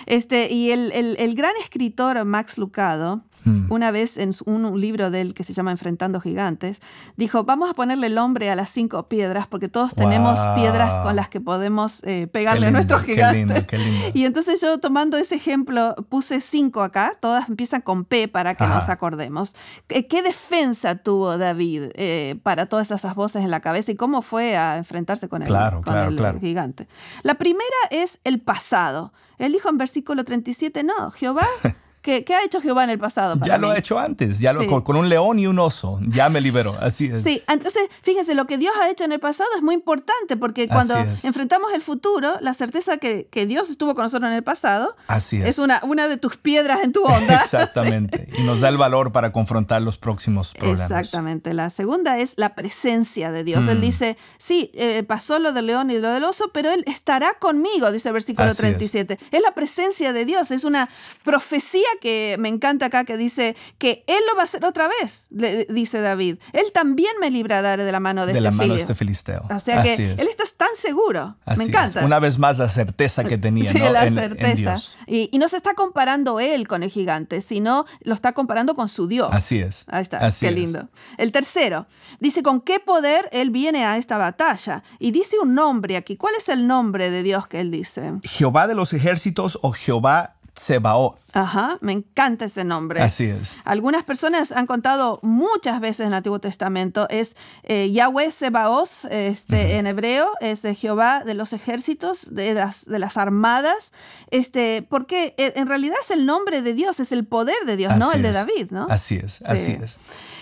Este, 0.06 0.52
y 0.52 0.72
el, 0.72 0.92
el, 0.94 1.18
el 1.20 1.36
gran 1.36 1.54
escritor 1.62 2.24
Max 2.24 2.58
Lucado, 2.58 3.24
Mm. 3.44 3.72
Una 3.72 3.92
vez 3.92 4.18
en 4.18 4.32
un, 4.46 4.80
libro 4.80 5.12
de 5.12 5.22
él 5.22 5.34
que 5.34 5.44
se 5.44 5.54
llama 5.54 5.72
Enfrentando 5.72 6.20
Gigantes, 6.22 6.80
dijo, 7.18 7.44
vamos 7.44 7.70
a 7.70 7.74
ponerle 7.74 8.08
el 8.08 8.16
nombre 8.16 8.50
a 8.50 8.56
las 8.56 8.70
cinco 8.70 9.08
piedras 9.08 9.48
porque 9.48 9.68
todos 9.70 9.96
tenemos 9.96 10.40
piedras 10.56 11.04
con 11.04 11.16
las 11.16 11.30
que 11.30 11.42
podemos 11.42 12.02
eh, 12.04 12.28
pegarle 12.28 12.68
a 12.68 12.72
nuestro 12.72 13.00
gigante. 13.00 13.66
Y 14.14 14.26
entonces 14.26 14.62
yo 14.62 14.80
tomando 14.80 15.18
ese 15.18 15.36
ejemplo 15.36 15.96
puse 16.10 16.42
cinco 16.42 16.84
acá, 16.84 17.18
todas 17.20 17.50
empiezan 17.50 17.82
con 17.82 18.06
P 18.06 18.28
para 18.28 18.56
que 18.56 18.66
nos 18.66 18.90
acordemos. 18.90 19.56
¿Qué, 19.88 20.22
defensa 20.22 20.96
tuvo 20.96 21.38
David 21.38 21.90
eh, 21.96 22.38
para 22.44 22.68
todas 22.68 22.92
esas 22.92 23.16
voces 23.16 23.44
en 23.44 23.50
la 23.50 23.60
cabeza 23.60 23.92
y 23.92 23.96
cómo 23.96 24.22
fue 24.22 24.56
a 24.56 24.78
enfrentarse 24.78 25.28
con 25.28 25.42
el, 25.42 25.50
con 25.84 26.40
gigante? 26.40 26.88
La 27.24 27.36
primera 27.36 27.66
es 27.90 28.20
el 28.24 28.40
pasado. 28.40 29.14
Él 29.38 29.54
dijo 29.54 29.70
en 29.70 29.78
versículo 29.78 30.24
37, 30.24 30.84
no, 30.84 31.10
Jehová 31.12 31.48
¿Qué, 32.02 32.26
ha 32.30 32.44
hecho 32.44 32.62
Jehová 32.62 32.84
en 32.84 32.90
el 32.90 33.00
pasado? 33.00 33.40
ya 33.46 33.58
lo 33.58 33.70
ha 33.70 33.78
hecho 33.78 34.00
antes, 34.00 34.40
ya 34.40 34.54
lo, 34.54 34.84
con, 34.84 34.96
un 34.96 35.08
león 35.08 35.38
y 35.38 35.46
un 35.46 35.60
oso, 35.60 36.00
ya 36.08 36.30
me 36.30 36.42
liberó, 36.42 36.76
así 36.80 37.06
es. 37.06 37.22
Sí, 37.22 37.44
entonces 37.48 37.84
fíjense, 38.02 38.34
lo 38.34 38.48
que 38.48 38.58
Dios 38.58 38.74
ha 38.82 38.90
hecho 38.90 39.04
en 39.04 39.12
el 39.12 39.20
pasado 39.20 39.50
es 39.56 39.62
muy 39.62 39.76
importante 39.76 40.36
porque 40.36 40.68
cuando 40.68 40.96
enfrentamos 41.24 41.72
el 41.74 41.82
futuro, 41.82 42.34
la 42.42 42.54
certeza 42.56 42.98
que, 42.98 43.28
que, 43.30 43.46
Dios 43.46 43.70
estuvo 43.70 43.94
con 43.94 44.04
nosotros 44.04 44.30
en 44.30 44.36
el 44.36 44.44
pasado 44.44 44.96
así 45.08 45.42
es, 45.42 45.60
una, 45.60 45.80
una 45.84 46.08
de 46.08 46.18
tus 46.18 46.38
piedras 46.38 46.82
en 46.82 46.92
tu 46.92 47.04
onda. 47.04 47.42
Exactamente, 47.44 48.30
y 48.38 48.44
nos 48.44 48.62
da 48.62 48.70
el 48.70 48.78
valor 48.78 49.12
para 49.12 49.32
confrontar 49.32 49.82
los 49.82 49.98
próximos 49.98 50.54
problemas. 50.54 50.90
Exactamente, 50.90 51.54
la 51.54 51.70
segunda 51.70 52.18
es 52.18 52.34
la 52.38 52.56
presencia 52.56 53.32
de 53.32 53.44
Dios. 53.44 53.68
Él 53.68 53.78
mm. 53.78 53.82
dice, 53.82 54.18
sí, 54.38 54.72
eh, 54.74 55.04
pasó 55.04 55.38
lo 55.38 55.54
del 55.54 55.68
león 55.68 55.92
y 55.92 56.00
lo 56.00 56.12
del 56.12 56.24
oso, 56.24 56.50
pero 56.52 56.72
Él 56.72 56.84
estará 56.88 57.36
conmigo, 57.40 57.92
dice 57.92 58.10
el 58.10 58.14
versículo 58.14 58.56
37. 58.56 59.20
Es. 59.32 59.42
la 59.42 59.54
presencia 59.54 60.14
de 60.14 60.26
Dios, 60.26 60.52
es 60.52 60.64
una 60.64 60.90
profecía 61.24 61.91
que 62.00 62.36
me 62.40 62.50
encanta 62.50 62.88
acá 62.88 63.04
que 63.04 63.18
dice 63.18 63.56
que 63.78 64.04
Él 64.08 64.20
lo 64.30 64.36
va 64.36 64.42
a 64.42 64.44
hacer 64.46 64.64
otra 64.66 64.90
vez, 65.02 65.28
le 65.30 65.66
dice 65.66 66.02
David. 66.02 66.38
Él 66.54 66.72
también 66.74 67.14
me 67.20 67.32
librará 67.32 67.78
de 67.78 67.92
la 67.92 68.00
mano 68.00 68.26
de, 68.26 68.34
de 68.34 68.40
este, 68.40 68.44
la 68.44 68.52
mano 68.52 68.76
de 68.76 68.82
este 68.82 68.96
filisteo. 68.96 69.44
O 69.54 69.60
sea 69.60 69.82
que 69.82 69.94
Él 69.94 70.28
está 70.28 70.44
tan 70.62 70.76
seguro. 70.76 71.36
me 71.58 71.64
encanta. 71.64 72.06
Una 72.06 72.20
vez 72.20 72.38
más 72.38 72.60
la 72.60 72.70
certeza 72.70 73.24
que 73.24 73.38
tenía. 73.38 73.72
Sí, 73.72 73.80
la 73.80 74.10
certeza. 74.10 74.76
Y, 75.08 75.30
y, 75.32 75.40
no 75.40 75.48
se 75.48 75.58
está 75.58 75.74
comparando 75.74 76.40
Él 76.40 76.68
con 76.68 76.84
el 76.84 76.92
gigante, 76.92 77.42
sino 77.42 77.86
lo 78.02 78.14
está 78.14 78.34
comparando 78.34 78.76
con 78.76 78.88
su 78.88 79.08
Dios. 79.08 79.30
Así 79.32 79.60
es. 79.60 79.86
Ahí 79.88 80.04
está, 80.04 80.30
qué 80.40 80.52
lindo. 80.52 80.90
El 81.18 81.32
tercero, 81.32 81.88
dice 82.20 82.44
con 82.44 82.62
qué 82.62 82.80
poder 82.80 83.28
Él 83.32 83.50
viene 83.50 83.86
a 83.86 83.98
esta 83.98 84.18
batalla. 84.18 84.84
Y 85.00 85.12
dice 85.12 85.38
un 85.42 85.56
nombre 85.56 85.98
aquí. 85.98 86.16
¿Cuál 86.16 86.36
es 86.38 86.48
el 86.50 86.68
nombre 86.68 87.10
de 87.10 87.24
Dios 87.24 87.48
que 87.48 87.60
Él 87.60 87.72
dice? 87.72 88.14
Jehová 88.24 88.68
de 88.68 88.76
los 88.76 88.94
ejércitos 88.94 89.58
o 89.64 89.72
Jehová 89.72 90.36
Sebaoth. 90.62 91.18
Ajá, 91.34 91.78
me 91.82 91.92
encanta 91.92 92.46
ese 92.46 92.64
nombre. 92.64 93.02
Así 93.02 93.26
es. 93.26 93.58
Algunas 93.64 94.04
personas 94.04 94.52
han 94.52 94.68
contado 94.68 95.20
muchas 95.24 95.80
veces 95.80 96.02
en 96.02 96.08
el 96.08 96.14
Antiguo 96.14 96.40
Testamento, 96.40 97.08
es 97.10 97.36
eh, 97.64 97.92
Yahweh 97.92 98.32
Sebaoth 98.32 99.06
este, 99.10 99.78
en 99.78 99.88
hebreo, 99.88 100.30
es 100.40 100.62
de 100.62 100.76
Jehová 100.76 101.24
de 101.26 101.34
los 101.34 101.54
ejércitos, 101.54 102.34
de 102.34 102.54
las, 102.54 102.86
de 102.86 103.00
las 103.00 103.18
armadas, 103.18 103.92
este, 104.30 104.86
porque 104.88 105.34
en 105.38 105.68
realidad 105.68 105.98
es 106.04 106.12
el 106.12 106.28
nombre 106.28 106.62
de 106.62 106.74
Dios, 106.74 107.00
es 107.00 107.12
el 107.12 107.26
poder 107.26 107.66
de 107.66 107.76
Dios, 107.76 107.98
no 107.98 108.12
el 108.12 108.22
de 108.22 108.32
David, 108.32 108.68
¿no? 108.70 108.86
Así 108.90 109.16
es, 109.16 109.42
así 109.42 109.78
es. 109.82 109.98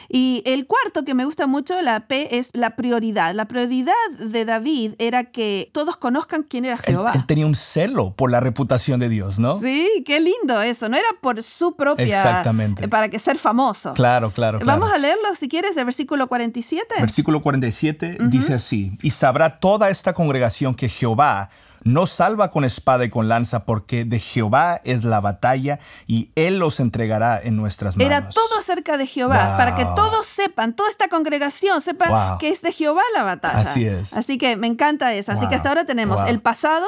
Y 0.09 0.41
el 0.45 0.65
cuarto 0.65 1.05
que 1.05 1.13
me 1.13 1.23
gusta 1.23 1.45
mucho, 1.45 1.79
la 1.81 2.07
P, 2.07 2.39
es 2.39 2.49
la 2.53 2.71
prioridad. 2.71 3.35
La 3.35 3.45
prioridad 3.45 3.93
de 4.19 4.43
David 4.43 4.93
era 4.97 5.25
que 5.25 5.69
todos 5.71 5.97
conozcan 5.97 6.43
quién 6.43 6.65
era 6.65 6.77
Jehová. 6.77 7.11
Él, 7.13 7.25
tenía 7.27 7.45
un 7.45 7.55
celo 7.55 8.13
por 8.15 8.31
la 8.31 8.39
reputación 8.39 8.99
de 8.99 9.07
Dios, 9.07 9.37
¿no? 9.37 9.59
Sí, 9.61 10.03
qué 10.05 10.19
lindo 10.19 10.61
eso. 10.61 10.89
No 10.89 10.97
era 10.97 11.07
por 11.21 11.43
su 11.43 11.75
propia... 11.75 12.05
Exactamente. 12.05 12.87
Para 12.87 13.09
que 13.09 13.19
ser 13.19 13.37
famoso. 13.37 13.93
Claro, 13.93 14.31
claro, 14.31 14.59
Vamos 14.65 14.91
a 14.91 14.97
leerlo, 14.97 15.35
si 15.35 15.47
quieres, 15.47 15.77
el 15.77 15.85
versículo 15.85 16.27
47. 16.27 16.95
Versículo 16.99 17.41
47 17.41 18.17
dice 18.29 18.55
así, 18.55 18.97
y 19.01 19.11
sabrá 19.11 19.59
toda 19.59 19.89
esta 19.89 20.13
congregación 20.13 20.73
que 20.73 20.89
Jehová 20.89 21.49
no 21.83 22.07
salva 22.07 22.51
con 22.51 22.65
espada 22.65 23.05
y 23.05 23.09
con 23.09 23.27
lanza, 23.27 23.65
porque 23.65 24.05
de 24.05 24.19
Jehová 24.19 24.81
es 24.83 25.03
la 25.03 25.19
batalla 25.19 25.79
y 26.07 26.31
Él 26.35 26.59
los 26.59 26.79
entregará 26.79 27.39
en 27.41 27.55
nuestras 27.55 27.95
manos. 27.95 28.11
Era 28.11 28.29
todo 28.29 28.59
acerca 28.59 28.97
de 28.97 29.07
Jehová, 29.07 29.55
para 29.57 29.75
que 29.75 29.85
todos 29.95 30.25
sepan, 30.25 30.75
toda 30.75 30.89
esta 30.89 31.07
congregación 31.07 31.81
sepa 31.81 32.37
que 32.39 32.49
es 32.49 32.61
de 32.61 32.71
Jehová 32.71 33.01
la 33.15 33.23
batalla. 33.23 33.59
Así 33.59 33.85
es. 33.85 34.13
Así 34.13 34.37
que 34.37 34.55
me 34.55 34.67
encanta 34.67 35.13
eso. 35.13 35.31
Así 35.31 35.47
que 35.47 35.55
hasta 35.55 35.69
ahora 35.69 35.85
tenemos 35.85 36.21
el 36.27 36.41
pasado, 36.41 36.87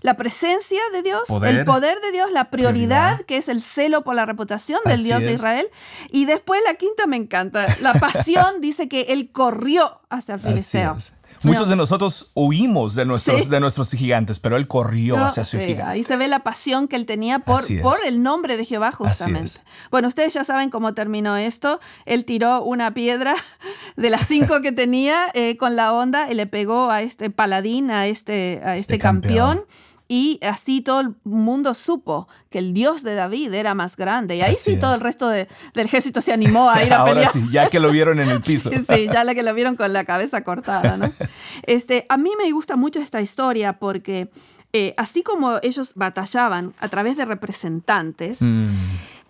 la 0.00 0.16
presencia 0.16 0.80
de 0.92 1.02
Dios, 1.02 1.22
el 1.44 1.64
poder 1.64 2.00
de 2.00 2.12
Dios, 2.12 2.30
la 2.30 2.50
prioridad, 2.50 3.20
que 3.22 3.36
es 3.36 3.48
el 3.48 3.62
celo 3.62 4.02
por 4.02 4.14
la 4.14 4.26
reputación 4.26 4.80
del 4.84 5.04
Dios 5.04 5.22
de 5.22 5.32
Israel. 5.32 5.68
Y 6.10 6.24
después 6.24 6.60
la 6.66 6.74
quinta 6.74 7.06
me 7.06 7.16
encanta. 7.16 7.66
La 7.80 7.94
pasión 8.00 8.60
dice 8.60 8.88
que 8.88 9.02
Él 9.10 9.30
corrió 9.32 10.00
hacia 10.10 10.34
el 10.34 10.40
filisteo. 10.40 10.96
Muchos 11.42 11.68
de 11.68 11.76
nosotros 11.76 12.30
huimos 12.34 12.94
de 12.94 13.04
nuestros, 13.04 13.48
de 13.48 13.60
nuestros 13.60 13.90
gigantes, 13.90 14.38
pero 14.38 14.56
él 14.56 14.68
corrió 14.68 15.16
hacia 15.16 15.44
su 15.44 15.58
gigante. 15.58 15.82
Ahí 15.82 16.04
se 16.04 16.16
ve 16.16 16.28
la 16.28 16.40
pasión 16.40 16.88
que 16.88 16.96
él 16.96 17.06
tenía 17.06 17.40
por, 17.40 17.64
por 17.82 17.98
el 18.06 18.22
nombre 18.22 18.56
de 18.56 18.64
Jehová, 18.64 18.92
justamente. 18.92 19.60
Bueno, 19.90 20.08
ustedes 20.08 20.34
ya 20.34 20.44
saben 20.44 20.70
cómo 20.70 20.94
terminó 20.94 21.36
esto. 21.36 21.80
Él 22.06 22.24
tiró 22.24 22.62
una 22.62 22.94
piedra 22.94 23.34
de 23.96 24.10
las 24.10 24.26
cinco 24.26 24.60
que 24.62 24.72
tenía 24.72 25.26
eh, 25.34 25.56
con 25.56 25.76
la 25.76 25.92
onda 25.92 26.30
y 26.30 26.34
le 26.34 26.46
pegó 26.46 26.90
a 26.90 27.02
este 27.02 27.30
paladín, 27.30 27.90
a 27.90 28.06
este, 28.06 28.60
a 28.64 28.76
este, 28.76 28.94
este 28.94 28.98
campeón 28.98 29.64
y 30.12 30.38
así 30.42 30.82
todo 30.82 31.00
el 31.00 31.14
mundo 31.24 31.72
supo 31.72 32.28
que 32.50 32.58
el 32.58 32.74
Dios 32.74 33.02
de 33.02 33.14
David 33.14 33.54
era 33.54 33.72
más 33.72 33.96
grande. 33.96 34.36
Y 34.36 34.42
ahí 34.42 34.54
sí 34.54 34.76
todo 34.76 34.94
el 34.94 35.00
resto 35.00 35.30
del 35.30 35.46
ejército 35.74 36.20
se 36.20 36.34
animó 36.34 36.68
a 36.68 36.84
ir 36.84 36.92
a 36.92 36.96
Ahora 37.00 37.12
pelear. 37.14 37.32
Sí, 37.32 37.46
ya 37.50 37.70
que 37.70 37.80
lo 37.80 37.90
vieron 37.90 38.20
en 38.20 38.28
el 38.28 38.40
piso. 38.42 38.68
sí, 38.68 39.08
ya 39.10 39.24
que 39.34 39.42
lo 39.42 39.54
vieron 39.54 39.74
con 39.74 39.90
la 39.94 40.04
cabeza 40.04 40.44
cortada. 40.44 40.98
¿no? 40.98 41.10
Este, 41.62 42.04
a 42.10 42.18
mí 42.18 42.28
me 42.36 42.52
gusta 42.52 42.76
mucho 42.76 43.00
esta 43.00 43.22
historia 43.22 43.78
porque 43.78 44.30
eh, 44.74 44.92
así 44.98 45.22
como 45.22 45.58
ellos 45.62 45.92
batallaban 45.94 46.74
a 46.78 46.88
través 46.88 47.16
de 47.16 47.24
representantes, 47.24 48.42
mm. 48.42 48.68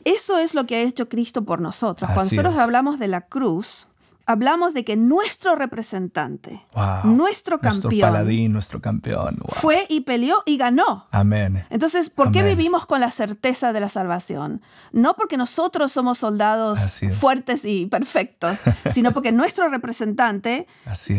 eso 0.05 0.39
es 0.39 0.53
lo 0.53 0.67
que 0.67 0.75
ha 0.75 0.81
hecho 0.81 1.09
Cristo 1.09 1.45
por 1.45 1.61
nosotros. 1.61 2.11
Cuando 2.13 2.35
nosotros 2.35 2.59
hablamos 2.59 2.99
de 2.99 3.07
la 3.07 3.21
cruz, 3.21 3.87
hablamos 4.27 4.75
de 4.75 4.85
que 4.85 4.97
nuestro 4.97 5.55
representante, 5.57 6.65
nuestro 7.05 7.61
campeón, 7.61 7.83
nuestro 7.83 8.01
paladín, 8.01 8.53
nuestro 8.53 8.81
campeón, 8.81 9.39
fue 9.49 9.87
y 9.89 10.03
peleó 10.03 10.43
y 10.47 10.57
ganó. 10.57 11.07
Amén. 11.11 11.65
Entonces, 11.71 12.11
¿por 12.11 12.33
qué 12.33 12.43
vivimos 12.43 12.87
con 12.87 13.01
la 13.01 13.11
certeza 13.11 13.73
de 13.73 13.81
la 13.81 13.89
salvación? 13.89 14.63
No 14.93 15.15
porque 15.15 15.37
nosotros 15.37 15.93
somos 15.93 16.19
soldados 16.19 17.01
fuertes 17.13 17.65
y 17.65 17.87
perfectos, 17.87 18.61
sino 18.93 19.13
porque 19.13 19.33
nuestro 19.33 19.69
representante 19.69 20.67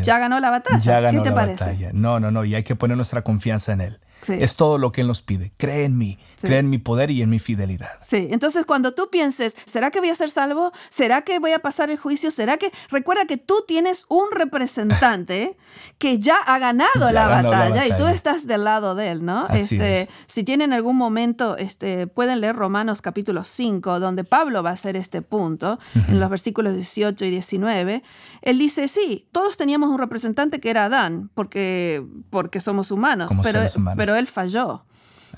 ya 0.01 0.19
ganó 0.19 0.39
la 0.39 0.49
batalla. 0.49 1.11
¿Qué 1.11 1.19
te 1.19 1.31
parece? 1.31 1.91
No, 1.93 2.19
no, 2.19 2.31
no, 2.31 2.45
y 2.45 2.55
hay 2.55 2.63
que 2.63 2.75
poner 2.75 2.97
nuestra 2.97 3.23
confianza 3.23 3.73
en 3.73 3.81
él. 3.81 3.99
Es 4.29 4.55
todo 4.55 4.77
lo 4.77 4.91
que 4.91 5.01
Él 5.01 5.07
nos 5.07 5.21
pide. 5.21 5.53
Cree 5.57 5.85
en 5.85 5.97
mí, 5.97 6.17
cree 6.41 6.59
en 6.59 6.69
mi 6.69 6.77
poder 6.77 7.11
y 7.11 7.21
en 7.21 7.29
mi 7.29 7.39
fidelidad. 7.39 7.91
Sí, 8.01 8.27
entonces 8.31 8.65
cuando 8.65 8.93
tú 8.93 9.09
pienses, 9.09 9.55
¿será 9.65 9.91
que 9.91 9.99
voy 9.99 10.09
a 10.09 10.15
ser 10.15 10.29
salvo? 10.29 10.71
¿Será 10.89 11.21
que 11.21 11.39
voy 11.39 11.51
a 11.51 11.59
pasar 11.59 11.89
el 11.89 11.97
juicio? 11.97 12.31
¿Será 12.31 12.57
que... 12.57 12.71
Recuerda 12.89 13.25
que 13.25 13.37
tú 13.37 13.63
tienes 13.67 14.05
un 14.09 14.31
representante 14.31 15.57
que 15.97 16.19
ya 16.19 16.35
ha 16.45 16.59
ganado 16.59 17.11
la, 17.11 17.27
batalla, 17.27 17.87
y 17.87 17.95
tú 17.95 18.07
estás 18.07 18.45
del 18.47 18.63
lado 18.63 18.95
de 18.95 19.11
él, 19.11 19.25
¿no? 19.25 19.47
este, 19.49 20.09
Si 20.27 20.43
tienen 20.43 20.73
algún 20.73 20.97
momento, 20.97 21.57
este, 21.57 22.07
pueden 22.07 22.41
leer 22.41 22.55
Romanos 22.55 23.01
capítulo 23.01 23.43
5, 23.43 23.99
donde 23.99 24.23
Pablo 24.23 24.63
va 24.63 24.71
a 24.71 24.73
hacer 24.73 24.95
este 24.95 25.21
punto, 25.21 25.79
en 26.07 26.19
los 26.19 26.29
versículos 26.29 26.73
18 26.75 27.25
y 27.25 27.29
19. 27.29 28.03
Él 28.41 28.57
dice, 28.57 28.87
sí, 28.87 29.27
todos 29.31 29.57
teníamos 29.57 29.89
un 29.89 29.99
representante 29.99 30.59
que 30.59 30.69
era 30.69 30.85
Adán, 30.85 31.29
porque, 31.33 32.05
porque 32.29 32.59
somos 32.59 32.91
humanos, 32.91 33.31
pero, 33.41 33.61
pero 33.95 34.12
él 34.15 34.27
falló. 34.27 34.83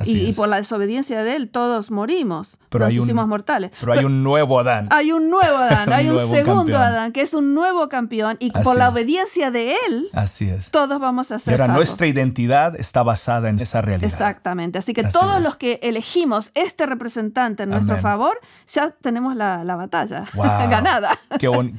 Y, 0.04 0.34
por 0.34 0.50
la 0.50 0.58
desobediencia 0.58 1.24
de 1.24 1.36
él 1.36 1.50
todos 1.50 1.90
morimos, 1.90 2.60
pero 2.70 2.86
nos 2.86 2.94
hicimos 2.94 3.28
mortales. 3.28 3.72
Pero, 3.80 3.94
hay 3.94 4.04
un 4.04 4.24
nuevo 4.24 4.60
Adán. 4.60 4.88
Hay 4.92 5.12
un 5.12 5.30
nuevo 5.30 5.58
Adán, 5.58 5.94
hay 5.94 6.10
un, 6.10 6.20
segundo 6.20 6.78
Adán 6.78 7.12
que 7.12 7.22
es 7.22 7.34
un 7.34 7.54
nuevo 7.54 7.88
campeón 7.88 8.38
y 8.40 8.52
por 8.52 8.76
la 8.76 8.90
obediencia 8.90 9.52
de 9.52 9.76
él, 9.88 10.10
Así 10.14 10.50
es. 10.50 10.72
todos 10.72 11.00
vamos 11.00 11.32
a 11.32 11.40
ser 11.40 11.58
Pero 11.58 11.72
nuestra 11.72 12.08
identidad 12.08 12.76
está 12.76 13.04
basada 13.04 13.50
en 13.50 13.60
esa 13.60 13.82
realidad. 13.82 14.12
Exactamente, 14.12 14.78
así 14.80 14.94
que 14.94 15.04
todos 15.04 15.42
los 15.42 15.56
que 15.56 15.80
elegimos 15.82 16.52
este 16.56 16.86
representante 16.86 17.64
en 17.64 17.70
nuestro 17.70 17.98
favor, 17.98 18.40
ya 18.68 18.92
tenemos 18.92 19.36
la, 19.36 19.64
batalla 19.76 20.26
ganada. 20.70 21.18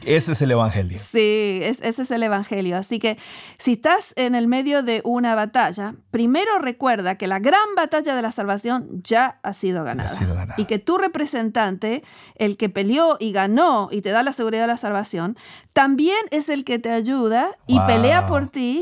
ese 0.05 0.33
es 0.33 0.43
el 0.43 0.51
Evangelio. 0.51 1.01
Sí, 1.13 1.61
ese 1.63 2.03
es 2.03 2.11
el 2.11 2.23
Evangelio. 2.23 2.77
Así 2.77 2.99
que 2.99 3.19
si 3.59 3.75
estás 3.75 4.13
en 4.17 4.35
el 4.35 4.49
medio 4.49 4.83
de 4.83 5.01
una 5.05 5.35
batalla, 5.35 5.95
primero 6.11 6.59
recuerda 6.59 7.17
que 7.17 7.27
la 7.27 7.39
gran 7.39 7.75
batalla 7.77 8.06
de 8.15 8.23
la 8.23 8.33
salvación 8.33 9.03
ya 9.03 9.39
ha 9.43 9.53
sido 9.53 9.85
ganada. 9.85 10.55
Y 10.57 10.67
que 10.67 10.79
tu 10.79 10.99
representante, 10.99 12.03
el 12.37 12.57
que 12.57 12.69
peleó 12.69 13.17
y 13.19 13.33
ganó 13.33 13.89
y 13.91 14.03
te 14.03 14.11
da 14.11 14.23
la 14.23 14.33
seguridad 14.33 14.63
de 14.63 14.69
la 14.69 14.77
salvación, 14.77 15.37
también 15.73 16.19
es 16.31 16.49
el 16.49 16.65
que 16.65 16.79
te 16.79 16.91
ayuda 16.91 17.51
y 17.67 17.79
pelea 17.81 18.27
por 18.27 18.49
ti 18.49 18.81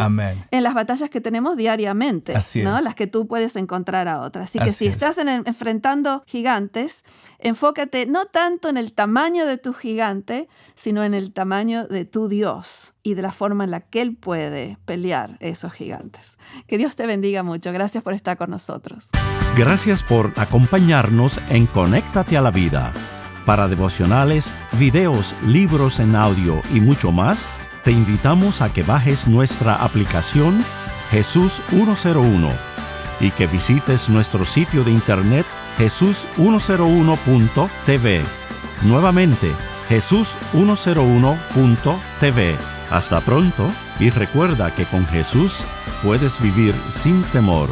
en 0.50 0.62
las 0.62 0.74
batallas 0.74 1.10
que 1.10 1.20
tenemos 1.20 1.56
diariamente, 1.56 2.34
¿no? 2.62 2.80
las 2.80 2.94
que 2.94 3.06
tú 3.06 3.26
puedes 3.26 3.56
encontrar 3.56 4.08
a 4.08 4.20
otras. 4.20 4.50
Así 4.50 4.58
que 4.58 4.72
si 4.72 4.86
estás 4.86 5.18
enfrentando 5.18 6.22
gigantes, 6.26 7.04
enfócate 7.38 8.06
no 8.06 8.26
tanto 8.26 8.68
en 8.68 8.76
el 8.76 8.92
tamaño 8.92 9.46
de 9.46 9.58
tu 9.58 9.72
gigante, 9.72 10.48
sino 10.74 11.04
en 11.04 11.14
el 11.14 11.32
tamaño 11.32 11.86
de 11.86 12.04
tu 12.04 12.28
Dios 12.28 12.93
y 13.04 13.14
de 13.14 13.22
la 13.22 13.30
forma 13.30 13.62
en 13.62 13.70
la 13.70 13.80
que 13.80 14.02
Él 14.02 14.16
puede 14.16 14.76
pelear 14.86 15.36
esos 15.38 15.72
gigantes. 15.72 16.36
Que 16.66 16.78
Dios 16.78 16.96
te 16.96 17.06
bendiga 17.06 17.44
mucho. 17.44 17.70
Gracias 17.70 18.02
por 18.02 18.14
estar 18.14 18.36
con 18.36 18.50
nosotros. 18.50 19.10
Gracias 19.56 20.02
por 20.02 20.32
acompañarnos 20.36 21.40
en 21.50 21.66
Conéctate 21.66 22.36
a 22.36 22.40
la 22.40 22.50
Vida. 22.50 22.92
Para 23.46 23.68
devocionales, 23.68 24.52
videos, 24.72 25.36
libros 25.46 26.00
en 26.00 26.16
audio 26.16 26.60
y 26.72 26.80
mucho 26.80 27.12
más, 27.12 27.48
te 27.84 27.92
invitamos 27.92 28.60
a 28.62 28.72
que 28.72 28.82
bajes 28.82 29.28
nuestra 29.28 29.76
aplicación 29.76 30.64
Jesús 31.10 31.60
101 31.68 32.50
y 33.20 33.30
que 33.30 33.46
visites 33.46 34.08
nuestro 34.08 34.46
sitio 34.46 34.82
de 34.82 34.92
internet 34.92 35.44
jesús101.tv. 35.78 38.24
Nuevamente, 38.82 39.52
jesús101.tv. 39.88 42.73
Hasta 42.90 43.20
pronto 43.20 43.70
y 43.98 44.10
recuerda 44.10 44.74
que 44.74 44.84
con 44.84 45.06
Jesús 45.06 45.64
puedes 46.02 46.40
vivir 46.40 46.74
sin 46.90 47.22
temor. 47.24 47.68